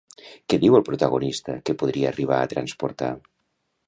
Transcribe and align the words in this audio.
Què 0.51 0.57
diu 0.61 0.77
el 0.77 0.85
protagonista 0.87 1.57
que 1.69 1.75
podria 1.81 2.09
arribar 2.13 2.39
a 2.41 2.47
transportar? 2.55 3.11